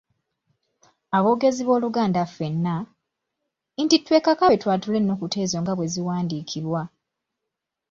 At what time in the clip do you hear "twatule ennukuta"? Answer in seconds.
4.61-5.37